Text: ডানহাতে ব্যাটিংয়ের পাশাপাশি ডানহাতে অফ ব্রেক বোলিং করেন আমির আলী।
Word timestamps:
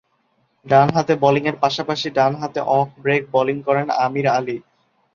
ডানহাতে 0.65 1.13
ব্যাটিংয়ের 1.15 1.57
পাশাপাশি 1.63 2.07
ডানহাতে 2.17 2.59
অফ 2.77 2.87
ব্রেক 3.03 3.23
বোলিং 3.33 3.57
করেন 3.67 3.87
আমির 4.05 4.27
আলী। 4.37 4.57